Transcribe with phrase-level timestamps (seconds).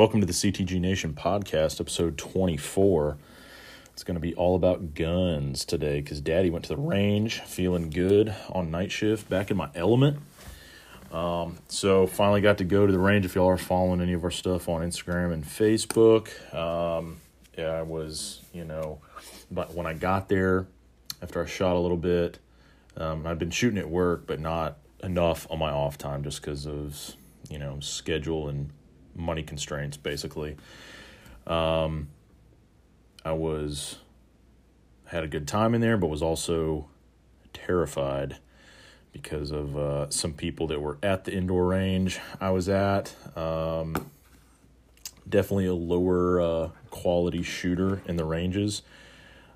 [0.00, 3.18] Welcome to the CTG Nation podcast, episode 24.
[3.92, 7.90] It's going to be all about guns today because Daddy went to the range feeling
[7.90, 10.16] good on night shift, back in my element.
[11.12, 13.26] Um, so, finally got to go to the range.
[13.26, 17.18] If y'all are following any of our stuff on Instagram and Facebook, um,
[17.58, 19.02] yeah, I was, you know,
[19.50, 20.66] but when I got there,
[21.20, 22.38] after I shot a little bit,
[22.96, 26.66] um, I'd been shooting at work, but not enough on my off time just because
[26.66, 26.98] of,
[27.50, 28.70] you know, schedule and
[29.14, 30.56] money constraints, basically.
[31.46, 32.08] Um,
[33.24, 33.98] I was
[35.06, 36.88] had a good time in there, but was also
[37.52, 38.36] terrified
[39.12, 43.14] because of uh, some people that were at the indoor range I was at.
[43.36, 44.10] Um,
[45.28, 48.82] definitely a lower uh, quality shooter in the ranges.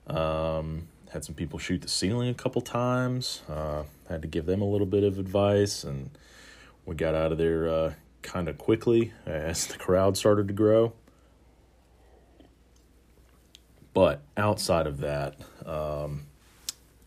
[0.06, 3.42] Um, had some people shoot the ceiling a couple times.
[3.48, 6.10] Uh, had to give them a little bit of advice, and
[6.84, 7.92] we got out of there uh,
[8.24, 10.92] kind of quickly as the crowd started to grow.
[13.92, 16.26] But outside of that, um,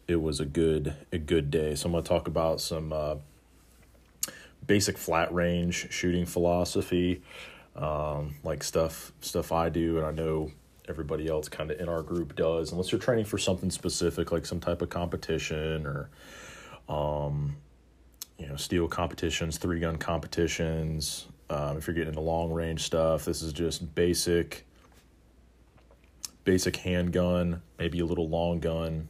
[0.07, 1.75] it was a good a good day.
[1.75, 3.15] So I'm going to talk about some uh,
[4.65, 7.21] basic flat range shooting philosophy,
[7.75, 10.51] um, like stuff stuff I do, and I know
[10.87, 12.71] everybody else kind of in our group does.
[12.71, 16.09] Unless you're training for something specific, like some type of competition or
[16.87, 17.57] um,
[18.37, 21.27] you know, steel competitions, three gun competitions.
[21.49, 24.65] Um, if you're getting into long range stuff, this is just basic,
[26.43, 29.07] basic handgun, maybe a little long gun,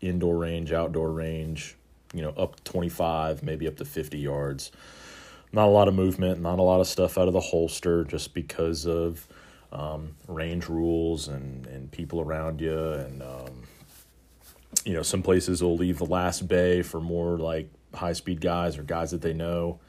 [0.00, 1.76] indoor range, outdoor range.
[2.12, 4.72] You know, up 25, maybe up to 50 yards.
[5.52, 8.34] Not a lot of movement, not a lot of stuff out of the holster, just
[8.34, 9.26] because of
[9.72, 13.62] um, range rules and and people around you, and um,
[14.84, 18.78] you know, some places will leave the last bay for more like high speed guys
[18.78, 19.80] or guys that they know.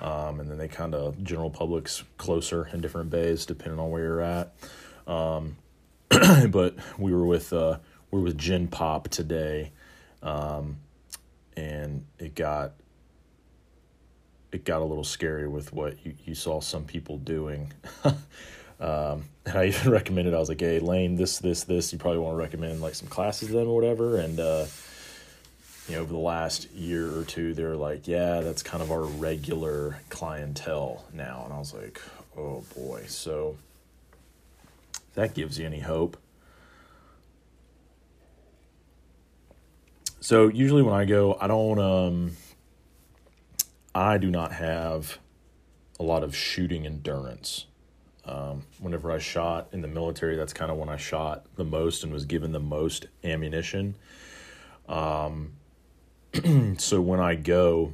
[0.00, 4.02] Um, and then they kind of general public's closer in different bays depending on where
[4.02, 4.54] you're at.
[5.06, 5.56] Um,
[6.50, 7.78] but we were with uh,
[8.10, 9.72] we were with Gen Pop today,
[10.22, 10.78] um,
[11.56, 12.74] and it got
[14.52, 17.72] it got a little scary with what you, you saw some people doing.
[18.04, 21.92] um, and I even recommended I was like, "Hey, Lane, this, this, this.
[21.92, 24.66] You probably want to recommend like some classes to them or whatever." And uh,
[25.88, 29.02] you know, over the last year or two, they're like, yeah, that's kind of our
[29.02, 31.42] regular clientele now.
[31.44, 32.00] And I was like,
[32.36, 33.04] oh boy.
[33.06, 33.56] So
[35.14, 36.16] that gives you any hope.
[40.20, 42.32] So usually when I go, I don't, um,
[43.94, 45.18] I do not have
[46.00, 47.66] a lot of shooting endurance.
[48.24, 52.02] Um, whenever I shot in the military, that's kind of when I shot the most
[52.02, 53.94] and was given the most ammunition.
[54.88, 55.52] Um,
[56.78, 57.92] so when I go,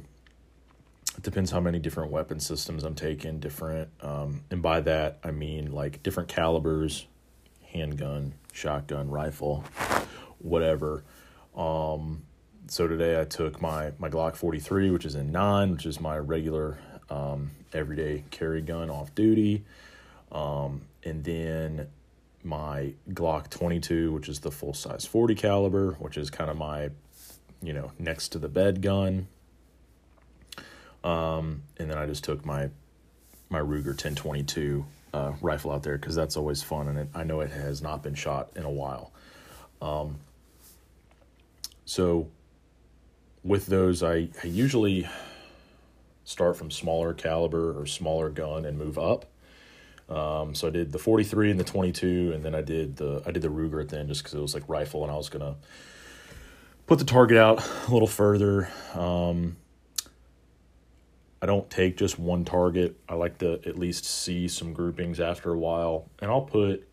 [1.15, 5.31] it depends how many different weapon systems I'm taking, different, um, and by that I
[5.31, 7.05] mean like different calibers,
[7.71, 9.63] handgun, shotgun, rifle,
[10.39, 11.03] whatever.
[11.55, 12.23] Um,
[12.67, 16.17] so today I took my my Glock 43, which is in nine, which is my
[16.17, 16.79] regular
[17.09, 19.63] um, everyday carry gun off duty,
[20.31, 21.87] um, and then
[22.43, 26.89] my Glock 22, which is the full size 40 caliber, which is kind of my
[27.63, 29.27] you know, next to the bed gun.
[31.03, 32.69] Um, and then I just took my
[33.49, 37.41] my Ruger 1022 uh, rifle out there because that's always fun, and it, I know
[37.41, 39.11] it has not been shot in a while.
[39.81, 40.17] Um,
[41.85, 42.27] so
[43.43, 45.07] with those, I, I usually
[46.23, 49.25] start from smaller caliber or smaller gun and move up.
[50.09, 53.31] Um, so I did the 43 and the 22, and then I did the I
[53.31, 55.29] did the Ruger at the end just because it was like rifle, and I was
[55.29, 55.55] gonna
[56.85, 58.69] put the target out a little further.
[58.93, 59.57] Um,
[61.41, 62.97] I don't take just one target.
[63.09, 66.09] I like to at least see some groupings after a while.
[66.19, 66.87] And I'll put,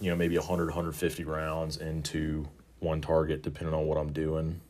[0.00, 2.48] you know, maybe 100, 150 rounds into
[2.78, 4.60] one target depending on what I'm doing.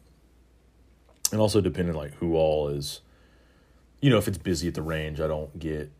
[1.32, 3.02] And also depending like who all is,
[4.00, 5.92] you know, if it's busy at the range, I don't get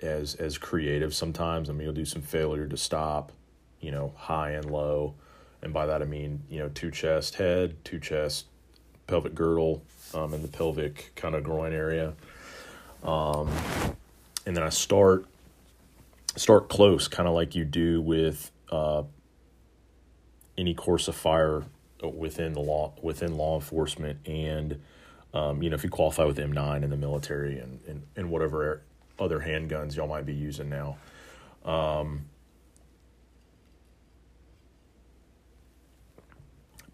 [0.00, 1.70] as as creative sometimes.
[1.70, 3.32] I mean, you'll do some failure to stop,
[3.80, 5.14] you know, high and low
[5.64, 8.46] and by that I mean you know two chest head, two chest
[9.06, 9.82] pelvic girdle,
[10.14, 12.14] um, and the pelvic kind of groin area.
[13.02, 13.50] Um,
[14.46, 15.26] and then I start
[16.36, 19.02] start close, kind of like you do with uh,
[20.56, 21.64] any course of fire
[22.02, 24.80] within the law within law enforcement, and
[25.32, 28.30] um, you know if you qualify with M nine in the military and, and and
[28.30, 28.82] whatever
[29.18, 30.96] other handguns y'all might be using now.
[31.64, 32.26] Um,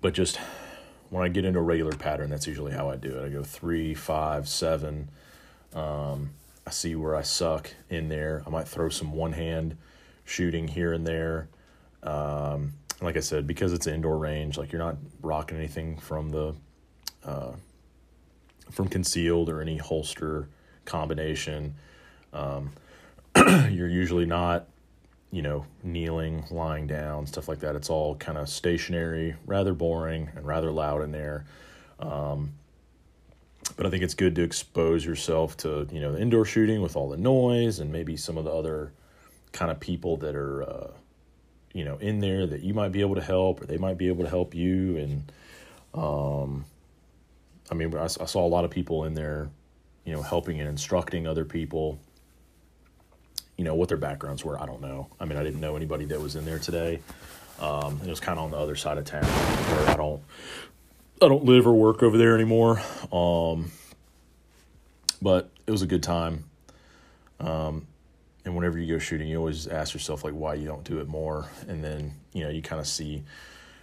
[0.01, 0.39] but just
[1.11, 3.27] when I get into a regular pattern, that's usually how I do it.
[3.27, 5.11] I go three, five, seven.
[5.75, 6.31] Um,
[6.67, 8.43] I see where I suck in there.
[8.47, 9.77] I might throw some one hand
[10.25, 11.49] shooting here and there.
[12.03, 16.55] Um, like I said, because it's indoor range, like you're not rocking anything from the
[17.25, 17.53] uh,
[18.71, 20.49] from concealed or any holster
[20.85, 21.75] combination.
[22.33, 22.73] Um,
[23.37, 24.69] you're usually not,
[25.33, 27.77] you know, kneeling, lying down, stuff like that.
[27.77, 31.45] It's all kind of stationary, rather boring, and rather loud in there.
[32.01, 32.53] Um,
[33.77, 36.97] but I think it's good to expose yourself to, you know, the indoor shooting with
[36.97, 38.93] all the noise and maybe some of the other
[39.53, 40.91] kind of people that are, uh,
[41.73, 44.09] you know, in there that you might be able to help or they might be
[44.09, 44.97] able to help you.
[44.97, 45.33] And,
[45.95, 46.65] um,
[47.71, 49.49] I mean, I, I saw a lot of people in there,
[50.05, 52.01] you know, helping and instructing other people.
[53.61, 54.59] You know what their backgrounds were.
[54.59, 55.09] I don't know.
[55.21, 57.01] I mean, I didn't know anybody that was in there today.
[57.59, 60.23] Um, it was kind of on the other side of town where I don't,
[61.21, 62.81] I don't live or work over there anymore.
[63.13, 63.71] Um,
[65.21, 66.45] but it was a good time.
[67.39, 67.87] Um,
[68.47, 71.07] and whenever you go shooting, you always ask yourself like why you don't do it
[71.07, 73.25] more, and then you know you kind of see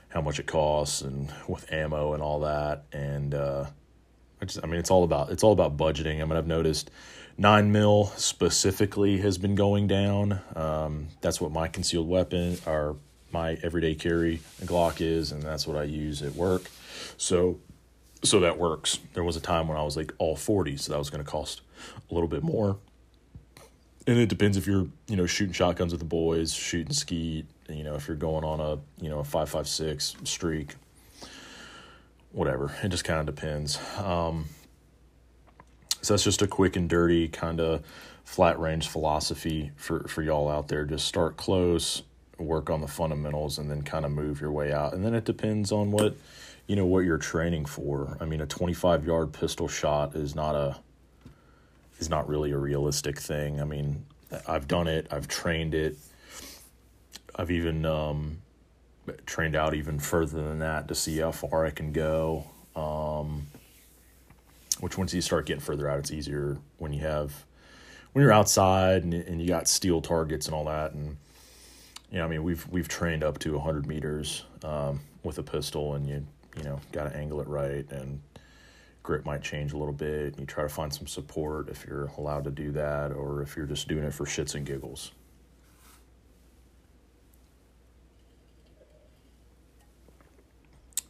[0.10, 3.66] how much it costs and with ammo and all that, and uh,
[4.42, 6.20] I just I mean it's all about it's all about budgeting.
[6.20, 6.90] I mean I've noticed
[7.38, 10.42] nine mil specifically has been going down.
[10.56, 12.98] Um, that's what my concealed weapon or
[13.32, 16.70] my everyday carry Glock is, and that's what I use at work.
[17.18, 17.60] So
[18.24, 19.00] so that works.
[19.14, 21.30] There was a time when I was like all 40, so that was going to
[21.30, 21.62] cost
[22.10, 22.78] a little bit more
[24.08, 27.46] and it depends if you're you know shooting shotguns with the boys, shooting skeet.
[27.70, 30.76] You know if you're going on a you know a five five six streak,
[32.32, 32.74] whatever.
[32.82, 33.78] It just kind of depends.
[33.98, 34.46] Um,
[36.08, 37.84] so that's just a quick and dirty kind of
[38.24, 40.86] flat range philosophy for for y'all out there.
[40.86, 42.02] Just start close,
[42.38, 44.94] work on the fundamentals, and then kind of move your way out.
[44.94, 46.16] And then it depends on what
[46.66, 48.18] you know what you're training for.
[48.22, 50.78] I mean, a 25 yard pistol shot is not a
[52.00, 53.60] is not really a realistic thing.
[53.60, 54.06] I mean,
[54.48, 55.98] I've done it, I've trained it,
[57.36, 58.38] I've even um,
[59.26, 62.46] trained out even further than that to see how far I can go.
[62.78, 63.48] Um,
[64.80, 67.46] which once you start getting further out, it's easier when you have
[68.14, 70.94] when you're outside and, and you got steel targets and all that.
[70.94, 71.18] And
[72.12, 75.96] you know, I mean, we've we've trained up to 100 meters um, with a pistol,
[75.96, 76.26] and you
[76.56, 78.22] you know got to angle it right and
[79.04, 80.34] grip might change a little bit.
[80.34, 83.56] And you try to find some support if you're allowed to do that, or if
[83.56, 85.12] you're just doing it for shits and giggles.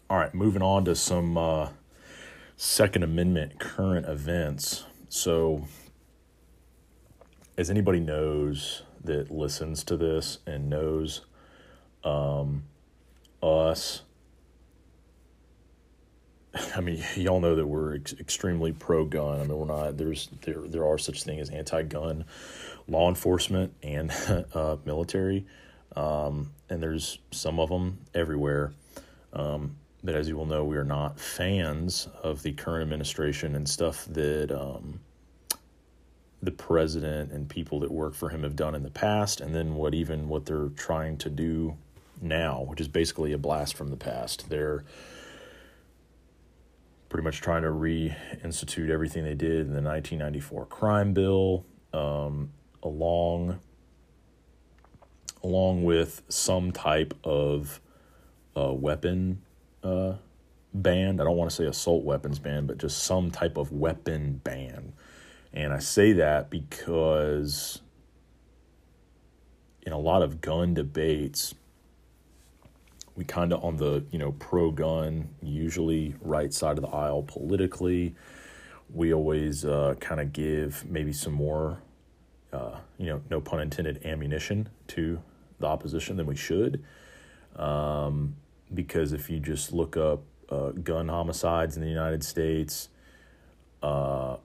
[0.09, 1.69] All right, moving on to some uh,
[2.57, 4.85] Second Amendment current events.
[5.09, 5.67] So,
[7.57, 11.21] as anybody knows that listens to this and knows
[12.03, 12.63] um,
[13.41, 14.01] us
[16.75, 19.39] I mean, y'all know that we're ex- extremely pro-gun.
[19.39, 19.97] I mean, we're not.
[19.97, 22.25] There's there there are such thing as anti-gun
[22.87, 24.11] law enforcement and
[24.53, 25.45] uh, military,
[25.95, 28.73] um, and there's some of them everywhere.
[29.33, 29.75] Um,
[30.07, 34.05] but as you will know, we are not fans of the current administration and stuff
[34.05, 35.01] that um,
[36.41, 39.75] the president and people that work for him have done in the past, and then
[39.75, 41.75] what even what they're trying to do
[42.21, 44.49] now, which is basically a blast from the past.
[44.49, 44.85] They're
[47.09, 53.59] pretty much trying to reinstitute everything they did in the 1994 crime bill, um, along
[55.43, 57.81] along with some type of
[58.55, 59.41] uh, weapon
[59.83, 60.13] uh,
[60.73, 61.19] ban.
[61.19, 64.93] I don't want to say assault weapons ban, but just some type of weapon ban.
[65.53, 67.81] And I say that because
[69.83, 71.55] in a lot of gun debates,
[73.17, 77.23] we kind of on the you know pro gun usually right side of the aisle
[77.23, 78.15] politically
[78.93, 81.79] we always uh, kind of give maybe some more
[82.53, 85.21] uh, you know no pun intended ammunition to
[85.59, 86.83] the opposition than we should
[87.55, 88.35] um,
[88.73, 92.89] because if you just look up uh, gun homicides in the united states
[93.83, 94.37] uh,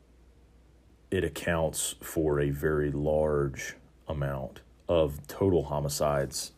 [1.11, 3.77] it accounts for a very large
[4.09, 6.53] amount of total homicides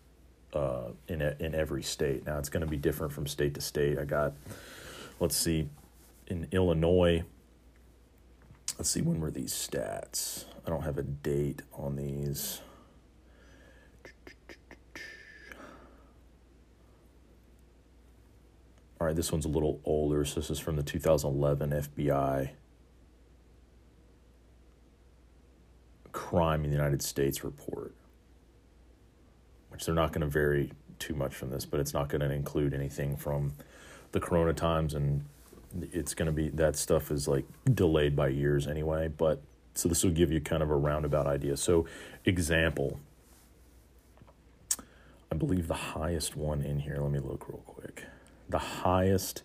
[0.54, 2.26] uh, in a, in every state.
[2.26, 3.98] Now it's going to be different from state to state.
[3.98, 4.34] I got,
[5.20, 5.68] let's see,
[6.28, 7.24] in Illinois.
[8.78, 10.44] Let's see when were these stats.
[10.66, 12.60] I don't have a date on these.
[19.04, 20.24] All right, this one's a little older.
[20.24, 22.52] So this is from the 2011 FBI
[26.10, 27.94] crime in the United States report
[29.68, 32.32] which they're not going to vary too much from this, but it's not going to
[32.32, 33.52] include anything from
[34.12, 35.22] the Corona times, and
[35.92, 37.44] it's going to be that stuff is like
[37.74, 39.08] delayed by years anyway.
[39.08, 39.42] But
[39.74, 41.58] so this will give you kind of a roundabout idea.
[41.58, 41.84] So,
[42.24, 43.00] example,
[45.30, 46.96] I believe the highest one in here.
[46.98, 48.04] Let me look real quick.
[48.48, 49.42] The highest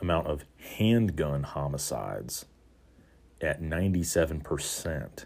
[0.00, 0.44] amount of
[0.78, 2.46] handgun homicides
[3.40, 5.24] at 97%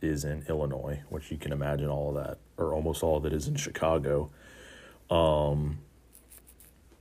[0.00, 3.32] is in Illinois, which you can imagine all of that, or almost all of it
[3.32, 4.30] is in Chicago.
[5.10, 5.78] Um,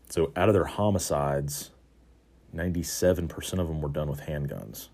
[0.10, 1.72] so out of their homicides,
[2.56, 4.90] 97% of them were done with handguns.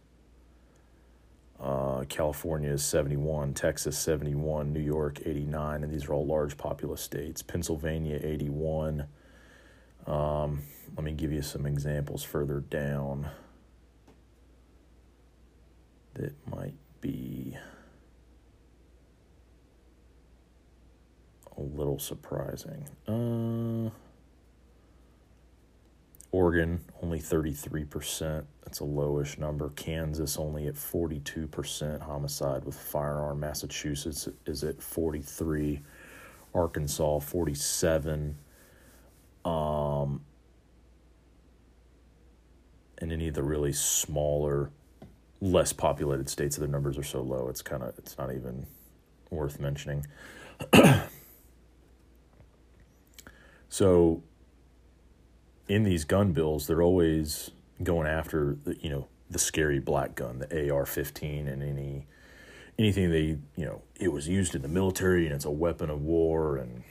[1.60, 7.02] Uh, California is 71, Texas 71, New York 89, and these are all large populous
[7.02, 7.44] states.
[7.44, 9.06] Pennsylvania 81.
[10.08, 10.62] Um,
[10.96, 13.30] let me give you some examples further down
[16.14, 17.58] that might be
[21.58, 22.88] a little surprising.
[23.08, 23.90] Uh,
[26.32, 28.46] Oregon only 33%.
[28.64, 29.70] That's a lowish number.
[29.70, 33.40] Kansas only at 42% homicide with firearm.
[33.42, 35.82] Massachusetts is at 43.
[36.54, 38.38] Arkansas 47.
[39.46, 40.22] Um
[42.98, 44.72] and any of the really smaller
[45.40, 48.68] less populated states the numbers are so low it's kind of it's not even
[49.32, 50.06] worth mentioning.
[53.70, 54.22] so
[55.68, 60.40] in these gun bills, they're always going after the you know the scary black gun,
[60.40, 62.06] the AR-15, and any
[62.78, 66.02] anything they you know it was used in the military and it's a weapon of
[66.02, 66.84] war and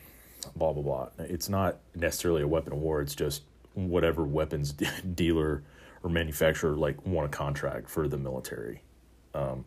[0.57, 1.09] blah blah blah.
[1.19, 3.01] It's not necessarily a weapon of war.
[3.01, 3.43] It's just
[3.75, 4.73] whatever weapons
[5.15, 5.63] dealer
[6.03, 8.83] or manufacturer like want a contract for the military.
[9.35, 9.65] Um,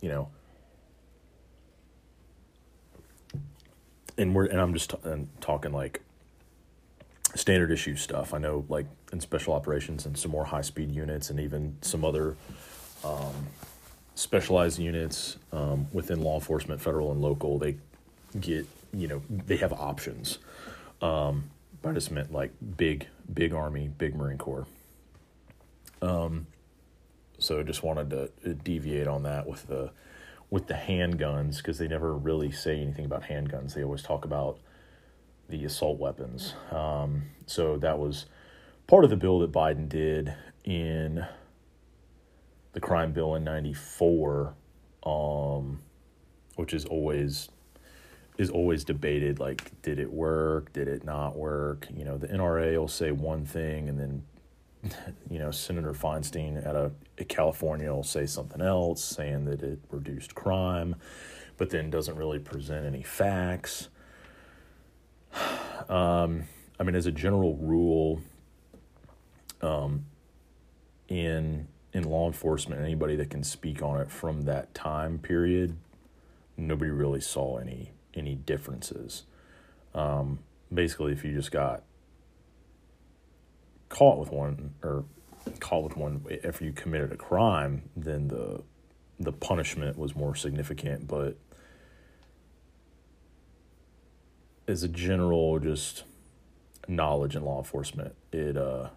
[0.00, 0.28] you know.
[4.16, 6.02] And we're and I'm just t- and talking like
[7.34, 8.34] standard issue stuff.
[8.34, 12.04] I know, like in special operations and some more high speed units, and even some
[12.04, 12.36] other
[13.04, 13.46] um,
[14.14, 17.58] specialized units um, within law enforcement, federal and local.
[17.58, 17.76] They
[18.40, 20.38] get you know they have options.
[21.00, 24.66] Um, but I just meant like big, big army, big Marine Corps.
[26.02, 26.46] Um,
[27.38, 29.92] so just wanted to deviate on that with the
[30.50, 33.74] with the handguns because they never really say anything about handguns.
[33.74, 34.58] They always talk about
[35.48, 36.54] the assault weapons.
[36.70, 38.26] Um, so that was
[38.86, 41.26] part of the bill that Biden did in
[42.72, 44.54] the crime bill in 94
[45.04, 45.80] um,
[46.56, 47.48] which is always
[48.38, 50.72] is always debated like did it work?
[50.72, 51.88] Did it not work?
[51.94, 54.22] You know the NRA will say one thing and then
[55.30, 56.92] you know Senator Feinstein out of
[57.28, 60.94] California will say something else saying that it reduced crime
[61.56, 63.88] but then doesn't really present any facts.
[65.88, 66.42] Um,
[66.78, 68.20] I mean, as a general rule,
[69.62, 70.04] um,
[71.08, 75.78] in in law enforcement, anybody that can speak on it from that time period,
[76.58, 79.24] nobody really saw any any differences.
[79.94, 80.40] Um,
[80.72, 81.82] basically, if you just got
[83.88, 85.04] caught with one or
[85.60, 88.62] caught with one after you committed a crime, then the
[89.20, 91.08] the punishment was more significant.
[91.08, 91.36] But
[94.66, 96.04] as a general just
[96.86, 98.90] knowledge in law enforcement, it uh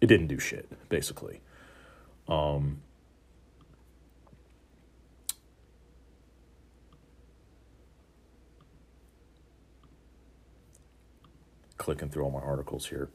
[0.00, 1.40] it didn't do shit basically.
[2.28, 2.82] Um,
[11.88, 13.08] clicking through all my articles here.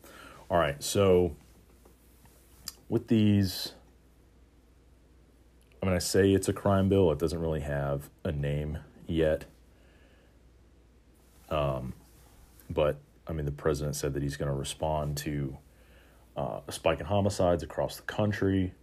[0.50, 1.36] All right, so
[2.90, 3.74] with these,
[5.80, 7.12] I mean, I say it's a crime bill.
[7.12, 9.46] It doesn't really have a name yet.
[11.52, 11.94] Um,
[12.68, 15.56] but I mean, the president said that he's going to respond to
[16.36, 18.74] uh, a spike in homicides across the country.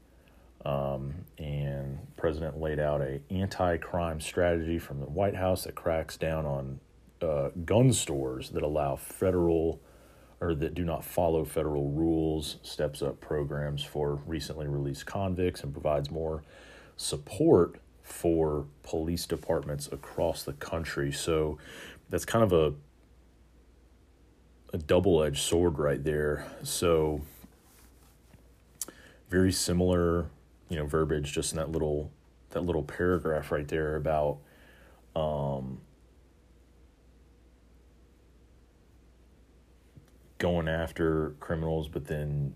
[0.64, 6.46] Um, and president laid out a anti-crime strategy from the White House that cracks down
[6.46, 6.78] on
[7.22, 9.80] uh, gun stores that allow federal
[10.40, 15.72] or that do not follow federal rules, steps up programs for recently released convicts, and
[15.72, 16.42] provides more
[16.96, 21.12] support for police departments across the country.
[21.12, 21.58] So
[22.08, 22.74] that's kind of a
[24.72, 26.46] a double edged sword right there.
[26.62, 27.20] So
[29.28, 30.26] very similar,
[30.68, 32.10] you know, verbiage just in that little
[32.50, 34.38] that little paragraph right there about
[35.14, 35.80] um,
[40.40, 42.54] going after criminals, but then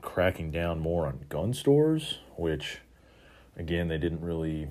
[0.00, 2.78] cracking down more on gun stores, which
[3.56, 4.68] again they didn't really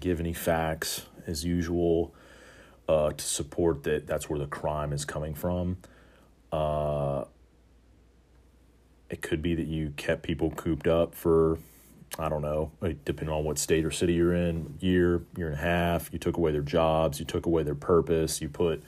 [0.00, 2.12] give any facts as usual
[2.88, 5.76] uh, to support that that's where the crime is coming from.
[6.50, 7.24] Uh,
[9.08, 11.58] it could be that you kept people cooped up for
[12.18, 12.72] I don't know,
[13.06, 16.12] depending on what state or city you're in, year, year and a half.
[16.12, 18.82] You took away their jobs, you took away their purpose, you put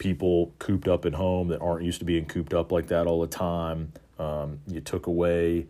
[0.00, 3.20] people cooped up at home that aren't used to being cooped up like that all
[3.20, 3.92] the time.
[4.18, 5.68] Um, you took away,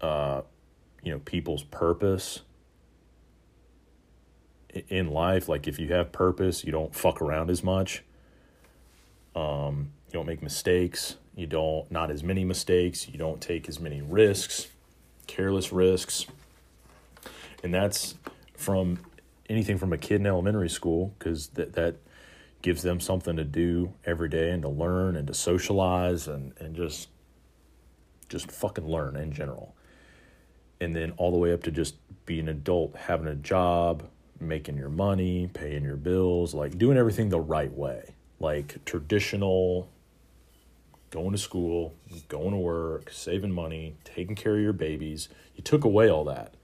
[0.00, 0.40] uh,
[1.02, 2.40] you know, people's purpose
[4.88, 5.46] in life.
[5.46, 8.02] Like if you have purpose, you don't fuck around as much.
[9.36, 11.16] Um, you don't make mistakes.
[11.36, 13.06] You don't not as many mistakes.
[13.08, 14.68] You don't take as many risks
[15.26, 16.26] careless risks.
[17.62, 18.14] And that's
[18.56, 19.00] from
[19.48, 21.96] anything from a kid in elementary school because that, that
[22.64, 26.74] gives them something to do every day and to learn and to socialize and, and
[26.74, 27.08] just
[28.30, 29.76] just fucking learn in general.
[30.80, 34.08] And then all the way up to just being an adult, having a job,
[34.40, 38.14] making your money, paying your bills, like doing everything the right way.
[38.40, 39.90] Like traditional
[41.10, 41.92] going to school,
[42.28, 45.28] going to work, saving money, taking care of your babies.
[45.54, 46.54] You took away all that.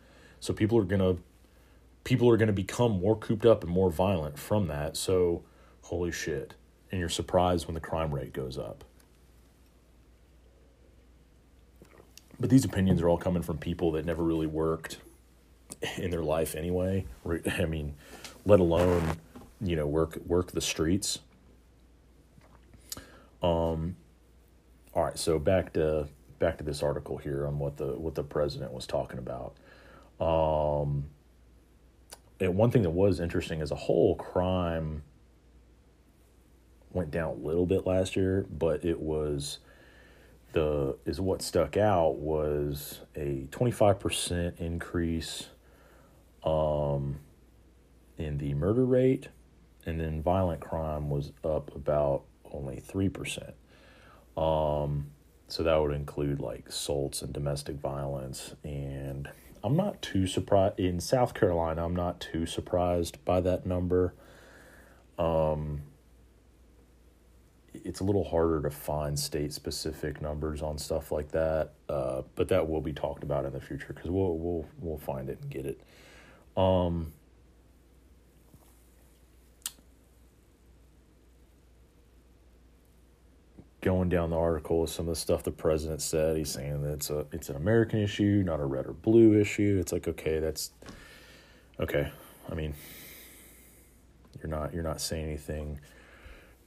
[0.40, 1.22] So people are going to
[2.04, 4.96] people are going to become more cooped up and more violent from that.
[4.96, 5.44] So
[5.90, 6.54] holy shit.
[6.92, 8.84] And you're surprised when the crime rate goes up.
[12.38, 14.98] But these opinions are all coming from people that never really worked
[15.98, 17.06] in their life anyway.
[17.58, 17.96] I mean,
[18.46, 19.18] let alone,
[19.60, 21.18] you know, work work the streets.
[23.42, 23.96] Um
[24.94, 26.06] all right, so back to
[26.38, 29.56] back to this article here on what the what the president was talking about.
[30.24, 31.06] Um,
[32.38, 35.02] and one thing that was interesting is a whole, crime
[36.92, 39.58] went down a little bit last year, but it was
[40.52, 45.48] the is what stuck out was a 25% increase
[46.42, 47.20] um,
[48.18, 49.28] in the murder rate
[49.86, 53.52] and then violent crime was up about only 3%.
[54.36, 55.06] Um,
[55.48, 58.54] so that would include like assaults and domestic violence.
[58.62, 59.28] And
[59.62, 61.84] I'm not too surprised in South Carolina.
[61.84, 64.14] I'm not too surprised by that number.
[65.18, 65.82] Um,
[67.84, 72.48] it's a little harder to find state specific numbers on stuff like that, uh, but
[72.48, 75.50] that will be talked about in the future because we'll we'll we'll find it and
[75.50, 75.80] get it.
[76.56, 77.12] Um,
[83.80, 86.36] going down the article some of the stuff the president said.
[86.36, 89.78] He's saying that it's a it's an American issue, not a red or blue issue.
[89.80, 90.70] It's like okay, that's
[91.78, 92.10] okay.
[92.50, 92.74] I mean,
[94.38, 95.80] you're not you're not saying anything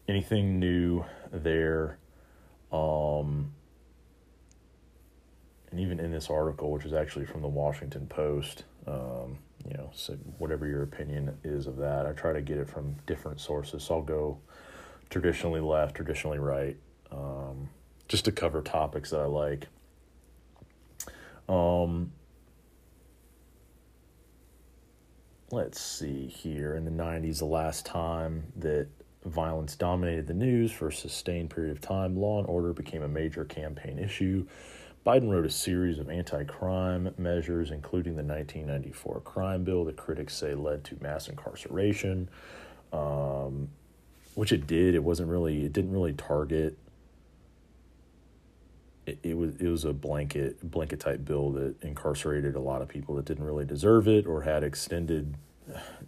[0.08, 1.98] anything new there.
[2.72, 3.54] Um,
[5.72, 9.38] and even in this article, which is actually from the Washington Post, um,
[9.68, 12.96] you know, so whatever your opinion is of that, I try to get it from
[13.06, 13.84] different sources.
[13.84, 14.38] So I'll go
[15.10, 16.76] traditionally left, traditionally right,
[17.12, 17.70] um,
[18.08, 19.68] just to cover topics that I like.
[21.48, 22.12] Um,
[25.52, 26.76] let's see here.
[26.76, 28.88] In the 90s, the last time that
[29.26, 33.08] violence dominated the news for a sustained period of time, law and order became a
[33.08, 34.46] major campaign issue.
[35.06, 40.36] Biden wrote a series of anti crime measures, including the 1994 crime bill that critics
[40.36, 42.30] say led to mass incarceration,
[42.94, 43.70] um,
[44.36, 44.96] which it did.
[44.96, 46.78] It wasn't really, it didn't really target
[49.06, 52.88] it, it was it was a blanket blanket type bill that incarcerated a lot of
[52.88, 55.36] people that didn't really deserve it or had extended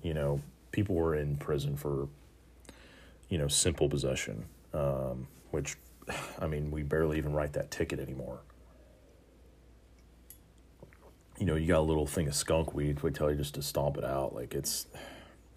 [0.02, 2.08] you know people were in prison for
[3.30, 5.76] you know simple possession um, which
[6.40, 8.40] i mean we barely even write that ticket anymore
[11.38, 13.62] you know you got a little thing of skunk weed we tell you just to
[13.62, 14.88] stomp it out like it's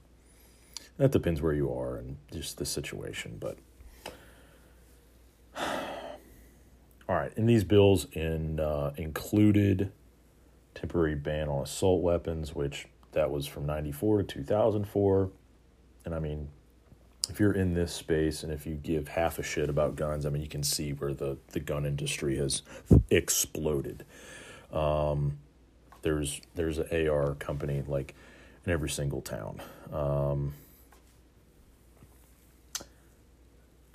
[0.97, 3.59] that depends where you are and just the situation but
[7.09, 9.93] All right, and these bills in uh, included
[10.75, 15.31] temporary ban on assault weapons, which that was from 94 to 2004.
[16.05, 16.49] And I mean,
[17.31, 20.31] if you're in this space and if you give half a shit about guns, I
[20.31, 22.63] mean, you can see where the, the gun industry has
[23.11, 24.05] exploded.
[24.73, 25.39] Um,
[26.03, 28.15] there's there's an AR company like
[28.65, 29.61] in every single town.
[29.93, 30.55] Um,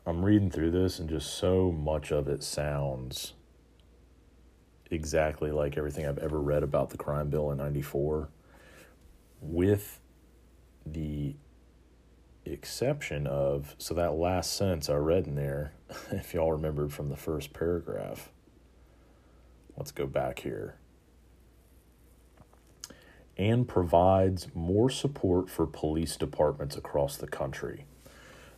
[0.05, 3.33] I'm reading through this and just so much of it sounds
[4.91, 8.29] exactly like everything I've ever read about the crime bill in 94
[9.41, 9.99] with
[10.85, 11.35] the
[12.45, 15.73] exception of so that last sentence I read in there
[16.11, 18.29] if y'all remembered from the first paragraph.
[19.77, 20.75] Let's go back here.
[23.37, 27.85] And provides more support for police departments across the country.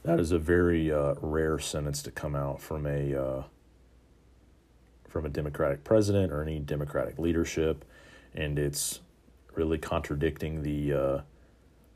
[0.04, 3.44] That is a very uh, rare sentence to come out from a uh,
[5.08, 7.86] from a Democratic president or any Democratic leadership.
[8.34, 9.00] and it's
[9.56, 11.22] really contradicting the uh,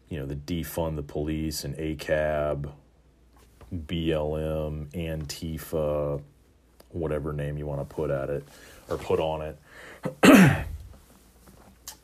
[0.09, 2.71] you know the defund the police and ACAB,
[3.73, 6.21] BLM, Antifa,
[6.89, 8.43] whatever name you want to put at it
[8.89, 10.65] or put on it.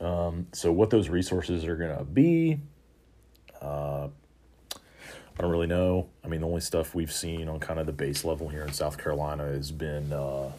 [0.00, 2.58] um, so what those resources are going to be,
[3.60, 4.08] uh,
[5.38, 6.08] I don't really know.
[6.24, 8.72] I mean, the only stuff we've seen on kind of the base level here in
[8.72, 10.50] South Carolina has been uh,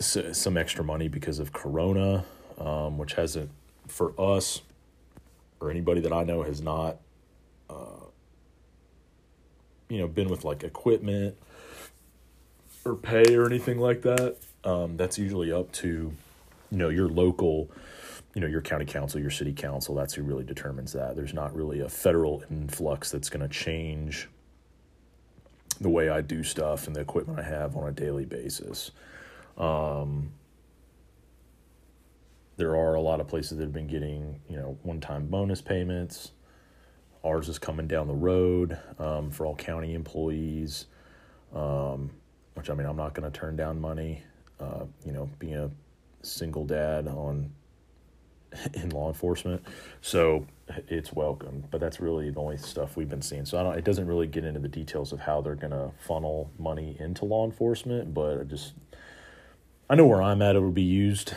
[0.00, 2.24] some extra money because of Corona,
[2.58, 3.50] um, which hasn't,
[3.90, 4.62] for us
[5.60, 6.96] or anybody that I know, has not,
[7.68, 8.06] uh,
[9.88, 11.36] you know, been with like equipment
[12.84, 14.36] or pay or anything like that.
[14.64, 17.70] Um, that's usually up to, you know, your local
[18.34, 21.52] you know your county council your city council that's who really determines that there's not
[21.52, 24.28] really a federal influx that's going to change
[25.80, 28.92] the way i do stuff and the equipment i have on a daily basis
[29.58, 30.30] um,
[32.60, 36.32] there are a lot of places that have been getting you know one-time bonus payments
[37.24, 40.86] ours is coming down the road um, for all county employees
[41.54, 42.10] um,
[42.54, 44.22] which i mean i'm not going to turn down money
[44.60, 45.70] uh, you know being a
[46.22, 47.50] single dad on
[48.74, 49.62] in law enforcement.
[50.00, 50.44] So
[50.88, 53.44] it's welcome, but that's really the only stuff we've been seeing.
[53.44, 55.92] So I don't, it doesn't really get into the details of how they're going to
[56.04, 58.74] funnel money into law enforcement, but I just,
[59.88, 61.34] I know where I'm at, it would be used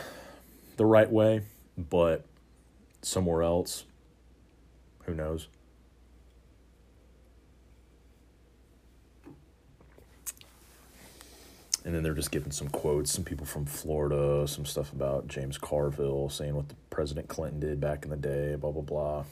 [0.76, 1.42] the right way,
[1.76, 2.24] but
[3.02, 3.84] somewhere else,
[5.04, 5.48] who knows?
[11.84, 15.58] and then they're just giving some quotes, some people from Florida, some stuff about James
[15.58, 19.24] Carville saying what the President Clinton did back in the day, blah blah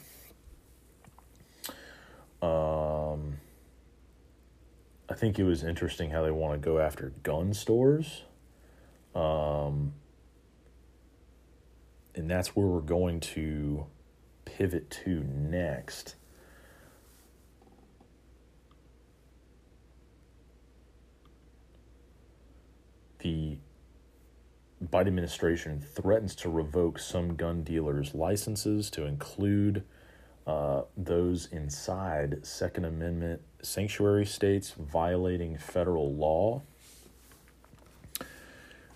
[2.41, 3.13] blah.
[3.13, 3.37] Um,
[5.09, 8.21] I think it was interesting how they want to go after gun stores.
[9.15, 9.93] Um,
[12.15, 13.85] and that's where we're going to
[14.45, 16.15] pivot to next.
[23.23, 23.57] the
[24.91, 29.83] Biden administration threatens to revoke some gun dealers' licenses to include
[30.45, 36.61] uh, those inside Second Amendment sanctuary states violating federal law.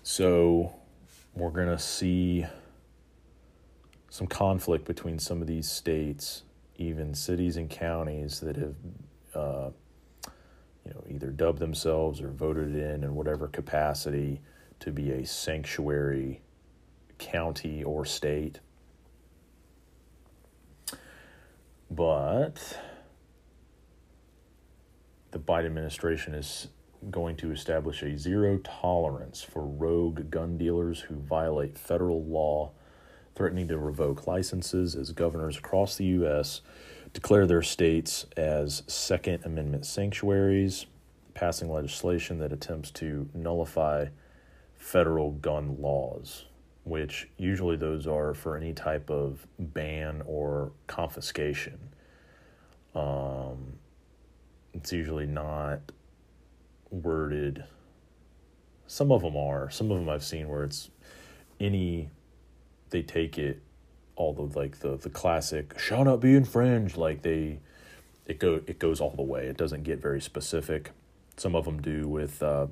[0.02, 0.74] So
[1.34, 2.44] we're going to see
[4.10, 6.42] some conflict between some of these states,
[6.76, 8.74] even cities and counties that have
[9.34, 9.70] uh,
[10.84, 14.40] you know, either dubbed themselves or voted in in whatever capacity
[14.80, 16.40] to be a sanctuary
[17.18, 18.60] county or state.
[21.90, 22.78] But
[25.30, 26.68] the Biden administration is
[27.10, 32.72] going to establish a zero tolerance for rogue gun dealers who violate federal law,
[33.38, 36.60] threatening to revoke licenses as governors across the U.S
[37.12, 40.86] declare their states as Second Amendment sanctuaries,
[41.34, 44.06] passing legislation that attempts to nullify
[44.76, 46.44] federal gun laws,
[46.84, 51.78] which usually those are for any type of ban or confiscation.
[52.94, 53.74] Um,
[54.74, 55.80] it's usually not
[56.90, 57.64] worded.
[58.86, 59.70] Some of them are.
[59.70, 60.90] Some of them I've seen where it's
[61.60, 62.10] any,
[62.90, 63.60] they take it
[64.16, 67.60] all the like the the classic shall not be infringed like they
[68.26, 70.90] it go it goes all the way it doesn't get very specific
[71.36, 72.66] some of them do with uh,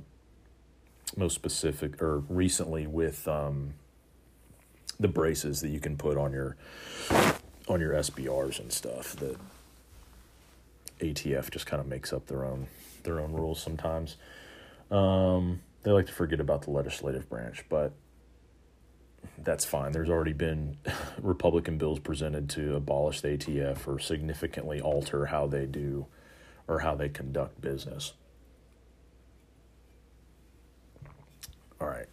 [1.17, 3.75] most specific or recently with um,
[4.99, 6.57] the braces that you can put on your
[7.69, 9.37] on your SBRs and stuff that
[11.01, 12.67] ATF just kind of makes up their own
[13.03, 14.17] their own rules sometimes.
[14.91, 17.93] Um, they like to forget about the legislative branch, but
[19.39, 19.93] that's fine.
[19.93, 20.77] There's already been
[21.23, 26.07] Republican bills presented to abolish the ATF or significantly alter how they do
[26.69, 28.13] or how they conduct business.
[31.81, 32.07] All right.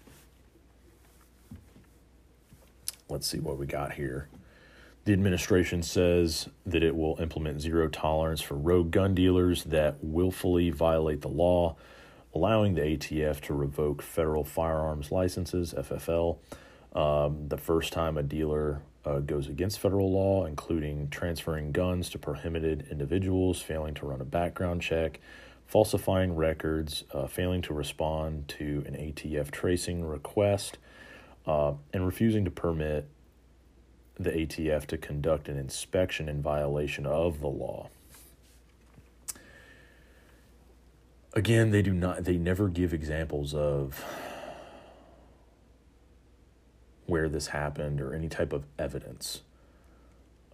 [3.10, 4.28] Let's see what we got here.
[5.06, 10.70] The administration says that it will implement zero tolerance for rogue gun dealers that willfully
[10.70, 11.76] violate the law,
[12.34, 16.38] allowing the ATF to revoke federal firearms licenses, FFL,
[16.94, 22.20] um, the first time a dealer uh, goes against federal law, including transferring guns to
[22.20, 25.20] prohibited individuals, failing to run a background check,
[25.68, 30.78] falsifying records, uh, failing to respond to an ATF tracing request,
[31.48, 33.08] uh, and refusing to permit
[34.20, 37.90] the ATF to conduct an inspection in violation of the law.
[41.34, 42.26] Again, they do not.
[42.26, 44.06] They never give examples of
[47.06, 49.42] where this happened or any type of evidence.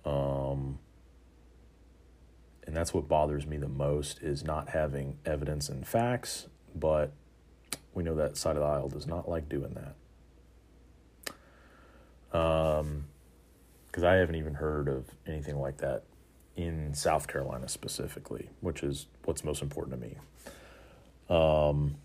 [0.05, 0.79] Um,
[2.65, 7.11] and that's what bothers me the most is not having evidence and facts, but
[7.93, 9.75] we know that side of the aisle does not like doing
[12.31, 12.37] that.
[12.37, 13.05] Um,
[13.87, 16.03] because I haven't even heard of anything like that
[16.55, 20.15] in South Carolina specifically, which is what's most important to me.
[21.29, 21.95] Um,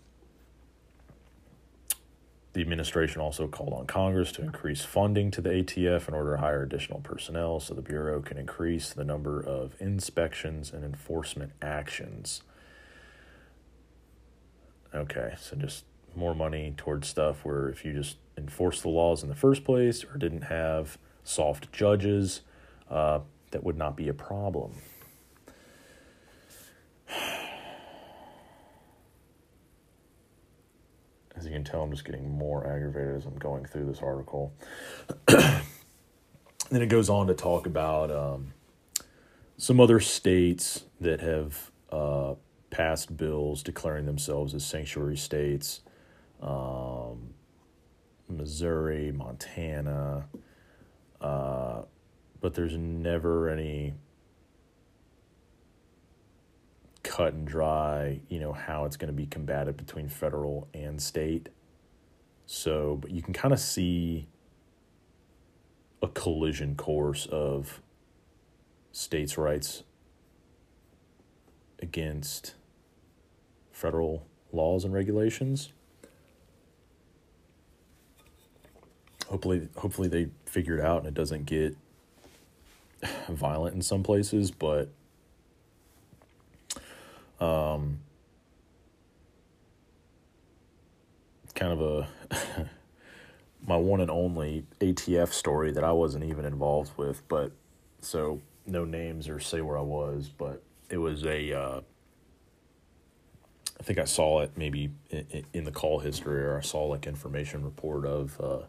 [2.55, 6.41] the administration also called on Congress to increase funding to the ATF in order to
[6.41, 12.43] hire additional personnel so the Bureau can increase the number of inspections and enforcement actions.
[14.93, 15.83] Okay, so just
[16.15, 20.05] more money towards stuff where if you just enforce the laws in the first place
[20.05, 22.39] or didn't have soft judges,
[22.89, 23.19] uh,
[23.51, 24.75] that would not be a problem.
[31.37, 34.53] As you can tell, I'm just getting more aggravated as I'm going through this article.
[35.27, 35.61] then
[36.71, 38.53] it goes on to talk about um,
[39.57, 42.35] some other states that have uh,
[42.69, 45.81] passed bills declaring themselves as sanctuary states
[46.41, 47.33] um,
[48.27, 50.25] Missouri, Montana,
[51.21, 51.81] uh,
[52.41, 53.93] but there's never any
[57.15, 61.47] cut and dry, you know, how it's going to be combated between federal and state.
[62.45, 64.27] So, but you can kind of see
[66.01, 67.79] a collision course of
[68.91, 69.83] states' rights
[71.79, 72.55] against
[73.71, 75.71] federal laws and regulations.
[79.27, 81.77] Hopefully, hopefully they figure it out and it doesn't get
[83.29, 84.89] violent in some places, but
[87.39, 87.99] um,
[91.53, 92.07] kind of a
[93.67, 97.51] my one and only ATF story that I wasn't even involved with, but
[97.99, 101.53] so no names or say where I was, but it was a.
[101.53, 101.81] Uh,
[103.77, 107.05] I think I saw it maybe in, in, the call history, or I saw like
[107.05, 108.59] information report of uh,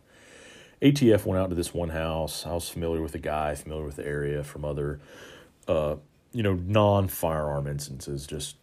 [0.82, 2.44] ATF went out to this one house.
[2.44, 5.00] I was familiar with the guy, familiar with the area from other
[5.68, 5.96] uh,
[6.36, 8.56] you know, non firearm instances, just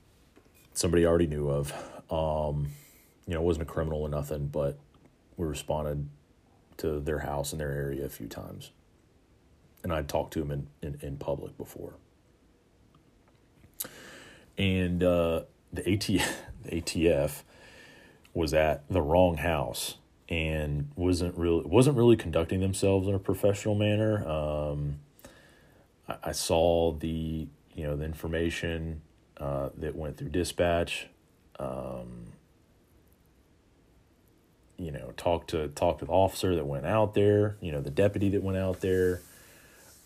[0.73, 1.73] somebody I already knew of.
[2.11, 2.67] Um,
[3.25, 4.77] you know, it wasn't a criminal or nothing, but
[5.37, 6.07] we responded
[6.77, 8.69] to their house in their area a few times.
[9.81, 11.95] And I'd talked to them in, in, in public before.
[14.55, 16.31] And uh, the, ATF,
[16.65, 17.41] the ATF
[18.35, 19.95] was at the wrong house
[20.29, 24.27] and wasn't really wasn't really conducting themselves in a professional manner.
[24.27, 24.99] Um,
[26.07, 29.01] I, I saw the you know the information
[29.37, 31.07] uh, that went through dispatch.
[31.59, 32.27] Um,
[34.77, 37.57] you know, talked to talked to the officer that went out there.
[37.61, 39.21] You know, the deputy that went out there,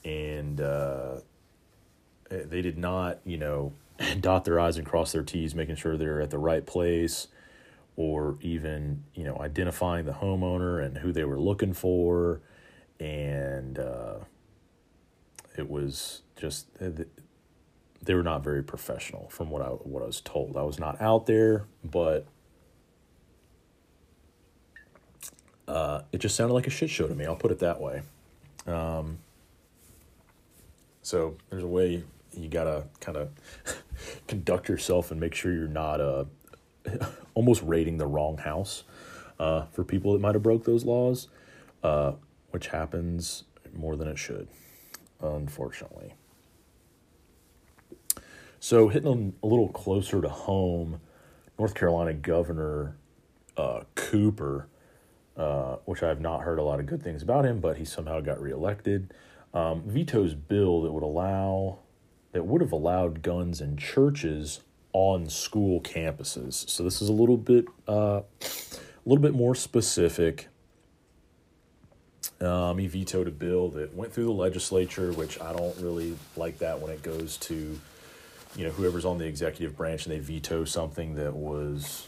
[0.04, 1.18] and uh,
[2.30, 3.74] they did not, you know,
[4.20, 7.28] dot their i's and cross their t's, making sure they're at the right place,
[7.96, 12.42] or even you know identifying the homeowner and who they were looking for,
[13.00, 14.16] and uh,
[15.58, 16.68] it was just
[18.02, 20.58] they were not very professional from what I what I was told.
[20.58, 22.26] I was not out there, but
[25.68, 27.26] uh, it just sounded like a shit show to me.
[27.26, 28.02] I'll put it that way.
[28.66, 29.20] Um,
[31.02, 33.30] so there's a way you gotta kind of
[34.28, 36.26] conduct yourself and make sure you're not uh,
[37.34, 38.84] almost raiding the wrong house
[39.40, 41.28] uh, for people that might have broke those laws,
[41.84, 42.14] uh,
[42.52, 43.44] which happens
[43.76, 44.48] more than it should,
[45.22, 46.14] unfortunately.
[48.60, 51.00] So, hitting a little closer to home,
[51.60, 52.98] North Carolina Governor
[53.56, 54.68] uh, Cooper,
[55.36, 57.86] uh, which I have not heard a lot of good things about him, but he
[57.86, 59.14] somehow got reelected,
[59.54, 61.80] um, vetoes bill that would allow
[62.34, 64.62] that would have allowed guns in churches
[64.94, 66.70] on school campuses.
[66.70, 70.48] So this is a little bit uh, a little bit more specific.
[72.42, 76.60] Um, he vetoed a bill that went through the legislature, which I don't really like
[76.60, 77.80] that when it goes to
[78.58, 82.08] you know whoever's on the executive branch and they veto something that was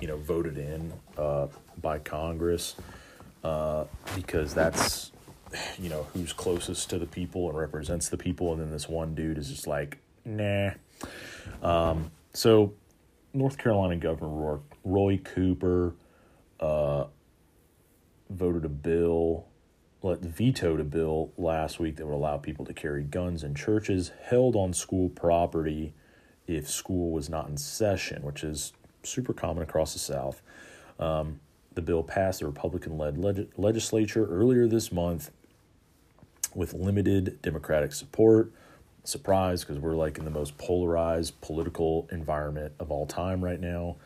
[0.00, 1.46] you know voted in uh,
[1.80, 2.76] by Congress
[3.42, 5.10] uh, because that's
[5.78, 9.14] you know who's closest to the people and represents the people and then this one
[9.14, 10.70] dude is just like nah.
[11.62, 12.74] Um, so
[13.32, 15.94] North Carolina Governor Roy Cooper
[16.60, 17.04] uh,
[18.28, 19.46] voted a bill
[20.02, 24.12] let vetoed a bill last week that would allow people to carry guns in churches
[24.24, 25.92] held on school property
[26.46, 30.42] if school was not in session, which is super common across the South.
[30.98, 31.40] Um,
[31.74, 35.30] the bill passed the Republican led leg- legislature earlier this month
[36.54, 38.52] with limited Democratic support.
[39.04, 43.96] Surprise, because we're like in the most polarized political environment of all time right now.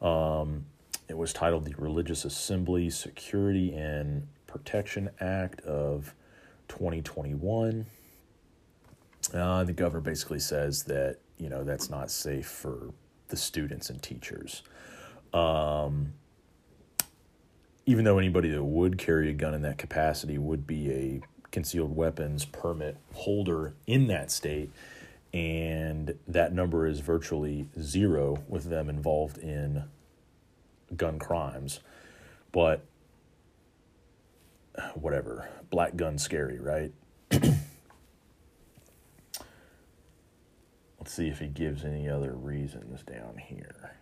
[0.00, 0.64] Um,
[1.08, 6.14] it was titled the Religious Assembly Security and Protection Act of
[6.68, 7.86] 2021.
[9.34, 12.94] Uh, the governor basically says that you know that's not safe for
[13.30, 14.62] the students and teachers.
[15.32, 16.12] Um,
[17.84, 21.96] even though anybody that would carry a gun in that capacity would be a concealed
[21.96, 24.70] weapons permit holder in that state,
[25.32, 29.82] and that number is virtually zero with them involved in
[30.96, 31.80] gun crimes.
[32.52, 32.84] But
[34.94, 36.92] whatever, black gun scary, right?
[41.04, 43.98] Let's see if he gives any other reasons down here.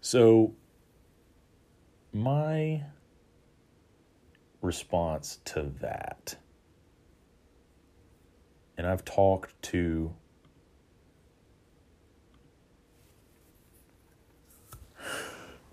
[0.00, 0.54] So,
[2.12, 2.84] my
[4.62, 6.36] response to that,
[8.78, 10.14] and I've talked to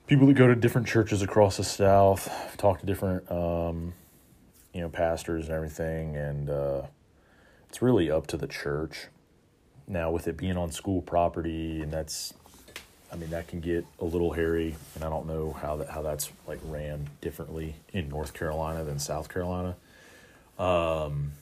[0.07, 3.93] people that go to different churches across the South, talked to different, um,
[4.73, 6.83] you know, pastors and everything, and uh,
[7.69, 9.07] it's really up to the church.
[9.87, 12.33] Now, with it being on school property, and that's,
[13.11, 16.01] I mean, that can get a little hairy, and I don't know how that how
[16.01, 19.75] that's like ran differently in North Carolina than South Carolina.
[20.57, 21.33] Um,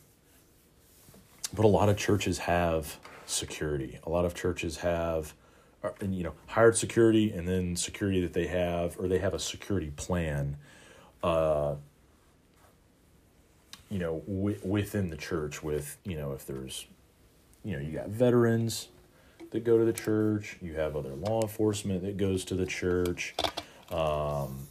[1.53, 3.99] but a lot of churches have security.
[4.05, 5.33] A lot of churches have,
[5.99, 9.39] and you know, hired security, and then security that they have, or they have a
[9.39, 10.57] security plan.
[11.21, 11.75] Uh,
[13.89, 16.87] you know, w- within the church, with you know, if there's
[17.63, 18.89] you know, you got veterans
[19.51, 23.35] that go to the church, you have other law enforcement that goes to the church.
[23.89, 24.67] Um,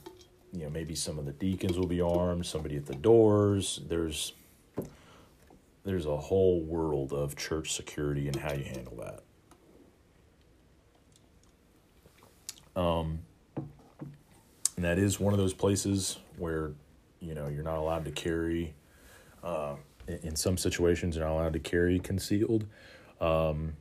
[0.53, 3.81] you know, maybe some of the deacons will be armed, somebody at the doors.
[3.89, 4.35] There's
[5.85, 9.23] there's a whole world of church security and how you handle that.
[12.77, 13.21] Um,
[14.77, 16.73] and that is one of those places where
[17.21, 18.75] you know you're not allowed to carry
[19.45, 19.77] uh,
[20.09, 22.67] in some situations you're not allowed to carry concealed.
[23.21, 23.75] Um,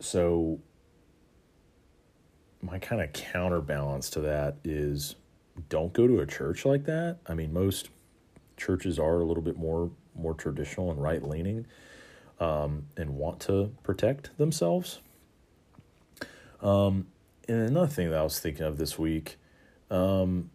[0.00, 0.58] so
[2.60, 5.16] my kind of counterbalance to that is
[5.68, 7.18] don't go to a church like that.
[7.26, 7.90] I mean, most
[8.56, 11.66] churches are a little bit more more traditional and right leaning,
[12.38, 15.00] um, and want to protect themselves.
[16.62, 17.06] Um,
[17.48, 19.36] and another thing that I was thinking of this week,
[19.90, 20.50] um,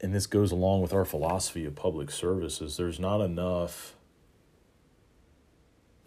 [0.00, 3.94] and this goes along with our philosophy of public services, there's not enough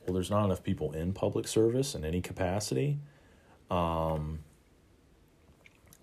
[0.06, 2.98] well there's not enough people in public service in any capacity.
[3.70, 4.40] Um,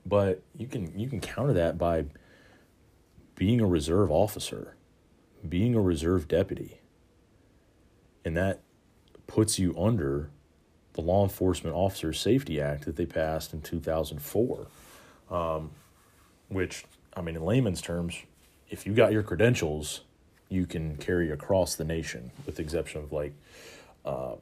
[0.06, 2.06] but you can you can counter that by
[3.34, 4.76] being a reserve officer
[5.46, 6.80] being a reserve deputy.
[8.24, 8.60] And that
[9.26, 10.30] puts you under
[10.98, 14.66] the law enforcement officers safety act that they passed in 2004
[15.30, 15.70] um,
[16.48, 16.84] which
[17.14, 18.16] I mean, in layman's terms,
[18.70, 20.02] if you got your credentials,
[20.48, 23.34] you can carry across the nation, with the exception of like
[24.04, 24.34] uh,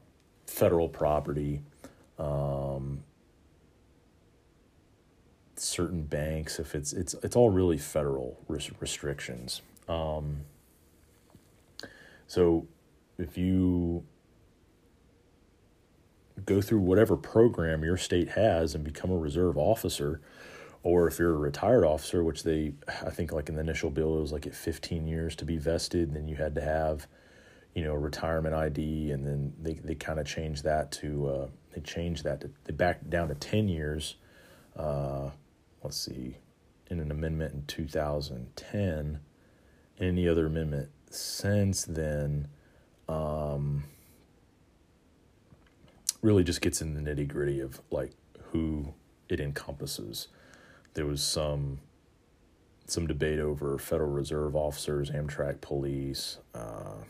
[0.45, 1.61] federal property,
[2.19, 3.03] um,
[5.55, 6.59] certain banks.
[6.59, 9.61] If it's it's it's all really federal res- restrictions.
[9.89, 10.41] Um,
[12.27, 12.67] so
[13.17, 14.03] if you
[16.45, 20.21] go through whatever program your state has and become a reserve officer
[20.87, 24.17] or if you're a retired officer, which they, I think, like in the initial bill,
[24.17, 27.07] it was like at 15 years to be vested, then you had to have,
[27.73, 31.47] you know, a retirement ID, and then they, they kind of changed that to, uh,
[31.73, 34.15] they changed that to, they backed down to 10 years.
[34.77, 35.31] Uh,
[35.83, 36.37] let's see,
[36.89, 39.19] in an amendment in 2010,
[39.99, 42.47] any other amendment since then,
[43.09, 43.83] um,
[46.21, 48.11] really just gets in the nitty gritty of like
[48.51, 48.93] who
[49.29, 50.27] it encompasses
[50.97, 51.77] there was some
[52.87, 56.39] some debate over Federal Reserve officers, Amtrak police.
[56.55, 57.03] Uh,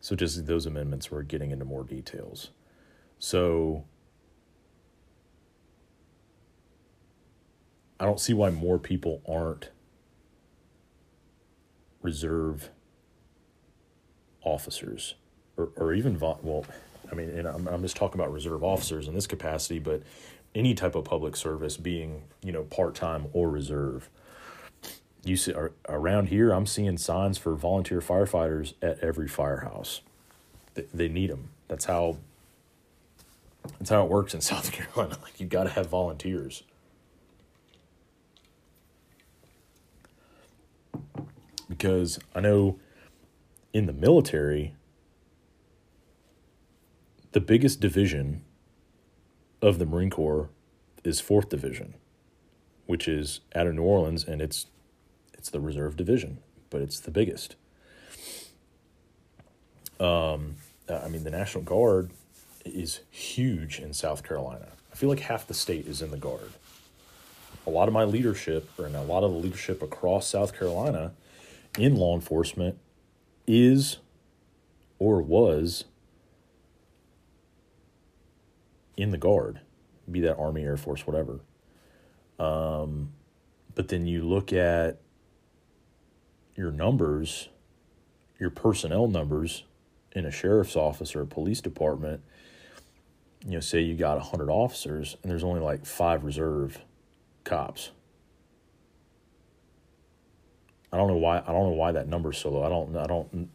[0.00, 2.50] so just those amendments were getting into more details.
[3.18, 3.84] So
[7.98, 9.70] I don't see why more people aren't
[12.02, 12.68] reserve
[14.42, 15.14] officers
[15.56, 16.66] or, or even well
[17.10, 20.02] I mean and I'm, I'm just talking about reserve officers in this capacity but
[20.54, 24.08] any type of public service being you know part-time or reserve
[25.24, 25.54] you see
[25.88, 30.00] around here i'm seeing signs for volunteer firefighters at every firehouse
[30.74, 32.16] they, they need them that's how
[33.78, 35.18] That's how it works in South Carolina.
[35.22, 36.62] Like you got to have volunteers.
[41.68, 42.78] Because I know
[43.72, 44.75] in the military,
[47.36, 48.40] the biggest division
[49.60, 50.48] of the Marine Corps
[51.04, 51.92] is 4th Division,
[52.86, 54.68] which is out of New Orleans and it's
[55.34, 56.38] it's the reserve division,
[56.70, 57.56] but it's the biggest.
[60.00, 60.56] Um,
[60.88, 62.08] I mean, the National Guard
[62.64, 64.68] is huge in South Carolina.
[64.90, 66.52] I feel like half the state is in the Guard.
[67.66, 71.12] A lot of my leadership, or a lot of the leadership across South Carolina
[71.78, 72.78] in law enforcement,
[73.46, 73.98] is
[74.98, 75.84] or was
[78.96, 79.60] in the Guard,
[80.10, 81.40] be that Army, Air Force, whatever.
[82.38, 83.12] Um,
[83.74, 84.98] but then you look at
[86.54, 87.48] your numbers,
[88.38, 89.64] your personnel numbers
[90.12, 92.22] in a sheriff's office or a police department,
[93.44, 96.80] you know, say you got 100 officers and there's only like five reserve
[97.44, 97.90] cops.
[100.92, 102.62] I don't know why I don't know why that number's so low.
[102.62, 103.50] I don't I don't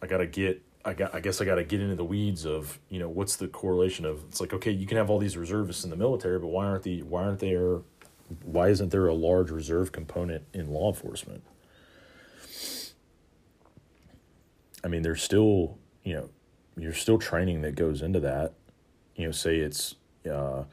[0.00, 2.46] I got to get I got I guess I got to get into the weeds
[2.46, 5.36] of, you know, what's the correlation of it's like okay, you can have all these
[5.36, 7.80] reservists in the military, but why aren't the why aren't there
[8.44, 11.42] why isn't there a large reserve component in law enforcement?
[14.84, 16.30] I mean, there's still, you know,
[16.76, 18.54] you're still training that goes into that.
[19.16, 19.96] You know, say it's,
[20.30, 20.64] uh,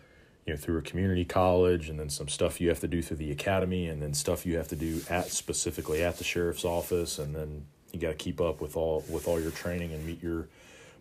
[0.46, 3.18] you know, through a community college, and then some stuff you have to do through
[3.18, 7.18] the academy, and then stuff you have to do at specifically at the sheriff's office,
[7.18, 10.22] and then you got to keep up with all with all your training and meet
[10.22, 10.48] your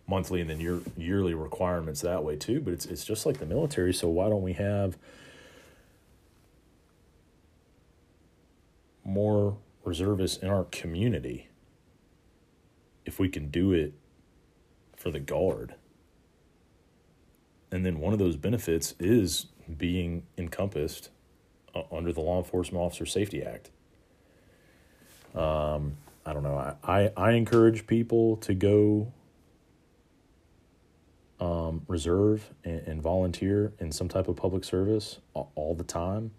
[0.07, 2.61] monthly and then your yearly requirements that way too.
[2.61, 3.93] But it's it's just like the military.
[3.93, 4.97] So why don't we have
[9.03, 11.49] more reservists in our community?
[13.05, 13.93] if we can do it
[14.95, 15.75] for the guard.
[17.71, 21.09] And then one of those benefits is being encompassed
[21.91, 23.71] under the Law Enforcement Officer Safety Act.
[25.35, 26.55] Um, I don't know.
[26.55, 29.11] I, I, I encourage people to go
[31.39, 36.31] um, reserve and, and, volunteer in some type of public service all, all the time.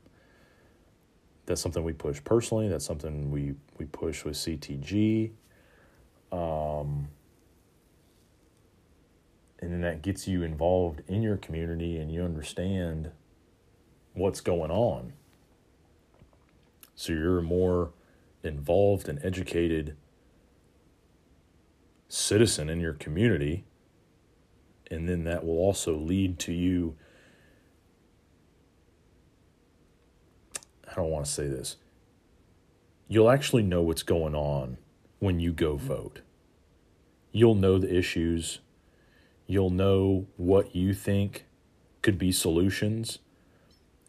[1.44, 2.68] That's something we push personally.
[2.68, 5.32] That's something we, we push with CTG.
[6.32, 7.08] Um,
[9.60, 13.10] and then that gets you involved in your community and you understand
[14.14, 15.12] what's going on.
[16.94, 17.90] So you're more
[18.44, 19.96] involved and educated
[22.08, 23.64] citizen in your community.
[24.90, 26.96] And then that will also lead to you.
[30.88, 31.76] I don't want to say this.
[33.08, 34.78] You'll actually know what's going on
[35.18, 36.20] when you go vote.
[37.32, 38.60] You'll know the issues,
[39.46, 41.46] you'll know what you think
[42.00, 43.18] could be solutions,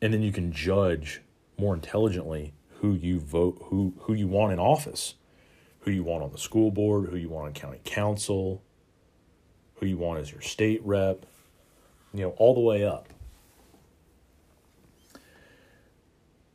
[0.02, 1.22] and then you can judge
[1.58, 2.54] more intelligently
[2.86, 5.16] who you vote who who you want in office,
[5.80, 8.62] who you want on the school board, who you want on county council,
[9.76, 11.26] who you want as your state rep,
[12.14, 13.10] you know, all the way up.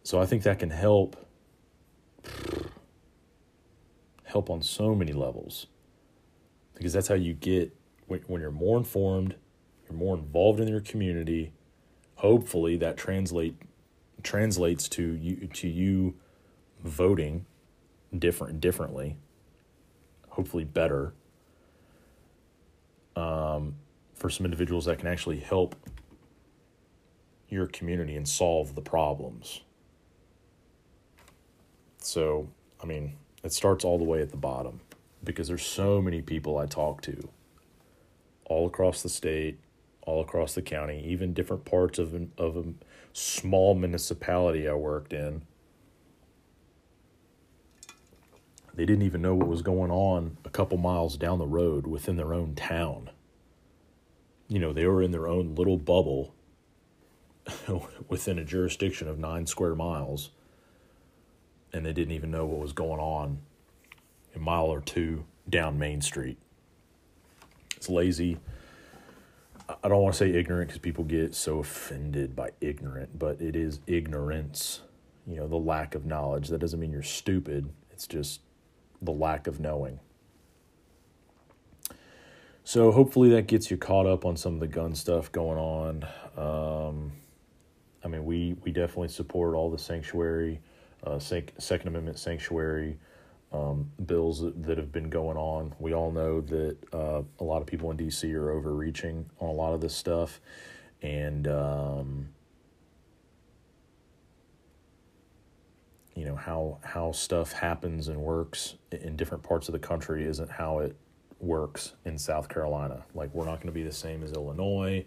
[0.04, 1.16] So I think that can help
[4.22, 5.66] help on so many levels
[6.74, 7.74] because that's how you get
[8.06, 9.34] when, when you're more informed
[9.88, 11.52] you're more involved in your community
[12.14, 13.56] hopefully that translate
[14.22, 16.14] translates to you to you
[16.82, 17.44] voting
[18.18, 19.16] different differently
[20.30, 21.12] hopefully better
[23.16, 23.74] um,
[24.14, 25.74] for some individuals that can actually help
[27.48, 29.60] your community and solve the problems.
[31.98, 32.48] So
[32.82, 34.80] i mean it starts all the way at the bottom
[35.22, 37.28] because there's so many people I talk to
[38.46, 39.58] all across the state,
[40.02, 42.74] all across the county, even different parts of of
[43.20, 45.42] small municipality I worked in.
[48.74, 52.16] They didn't even know what was going on a couple miles down the road within
[52.16, 53.10] their own town.
[54.48, 56.34] You know, they were in their own little bubble
[58.08, 60.30] within a jurisdiction of 9 square miles
[61.72, 63.38] and they didn't even know what was going on
[64.34, 66.38] a mile or two down Main Street.
[67.76, 68.38] It's lazy.
[69.82, 73.56] I don't want to say ignorant because people get so offended by ignorant, but it
[73.56, 74.80] is ignorance.
[75.26, 76.48] You know, the lack of knowledge.
[76.48, 78.40] That doesn't mean you're stupid, it's just
[79.02, 80.00] the lack of knowing.
[82.64, 86.06] So hopefully that gets you caught up on some of the gun stuff going on.
[86.36, 87.12] Um,
[88.04, 90.60] I mean, we we definitely support all the sanctuary
[91.04, 92.98] uh, Second Amendment sanctuary
[93.52, 95.74] um, bills that, that have been going on.
[95.78, 99.52] We all know that uh, a lot of people in DC are overreaching on a
[99.52, 100.40] lot of this stuff,
[101.02, 102.28] and um,
[106.14, 110.50] you know how how stuff happens and works in different parts of the country isn't
[110.50, 110.96] how it
[111.40, 113.04] works in South Carolina.
[113.14, 115.04] Like we're not going to be the same as Illinois.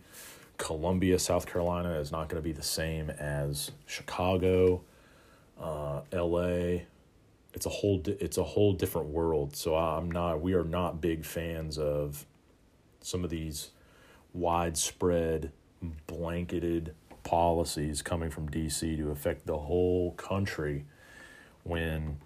[0.58, 4.82] Columbia, South Carolina is not going to be the same as Chicago,
[5.60, 6.86] uh, L.A.
[7.54, 9.56] It's a whole it's a whole different world.
[9.56, 12.26] So I'm not we are not big fans of
[13.01, 13.72] some of these
[14.34, 15.51] widespread
[16.08, 20.86] blanketed policies coming from DC to affect the whole country
[21.64, 22.18] when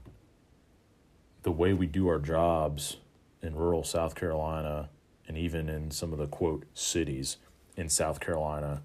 [1.44, 2.98] the way we do our jobs
[3.42, 4.90] in rural South Carolina
[5.28, 7.38] and even in some of the quote cities
[7.76, 8.82] in South Carolina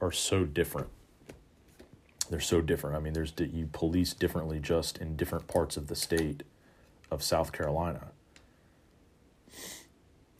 [0.00, 0.88] are so different.
[2.30, 2.96] They're so different.
[2.96, 6.42] I mean, there's you police differently just in different parts of the state
[7.10, 8.08] of South Carolina.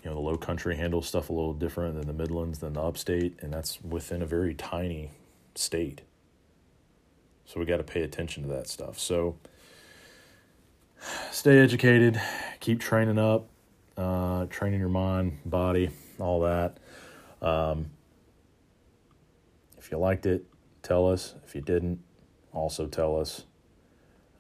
[0.02, 2.82] You know, the low country handles stuff a little different than the Midlands, than the
[2.82, 5.12] upstate, and that's within a very tiny
[5.54, 6.02] state.
[7.46, 8.98] So we got to pay attention to that stuff.
[8.98, 9.36] So
[11.30, 12.20] stay educated,
[12.60, 13.48] keep training up,
[13.96, 16.78] uh, training your mind, body, all that.
[17.40, 17.90] Um,
[19.78, 20.44] if you liked it,
[20.84, 21.34] tell us.
[21.44, 21.98] If you didn't,
[22.52, 23.44] also tell us.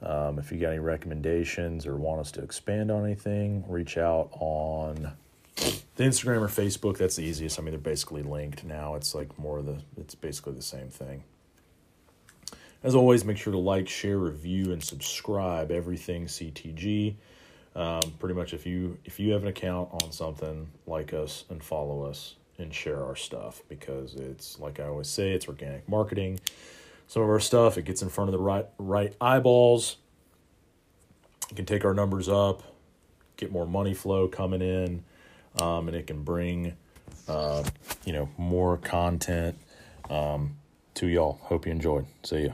[0.02, 4.28] Um, if you got any recommendations or want us to expand on anything, reach out
[4.38, 5.12] on
[5.56, 6.98] the Instagram or Facebook.
[6.98, 7.58] That's the easiest.
[7.58, 8.94] I mean, they're basically linked now.
[8.96, 11.24] It's like more of the, it's basically the same thing.
[12.82, 15.70] As always, make sure to like, share, review, and subscribe.
[15.70, 17.14] Everything CTG.
[17.74, 21.64] Um, pretty much, if you if you have an account on something, like us and
[21.64, 26.40] follow us and share our stuff because it's like I always say, it's organic marketing.
[27.06, 29.96] Some of our stuff it gets in front of the right right eyeballs.
[31.50, 32.62] You can take our numbers up,
[33.36, 35.04] get more money flow coming in,
[35.60, 36.74] um, and it can bring
[37.28, 37.64] uh,
[38.04, 39.58] you know more content
[40.10, 40.56] um,
[40.94, 41.38] to y'all.
[41.42, 42.06] Hope you enjoyed.
[42.22, 42.52] See ya.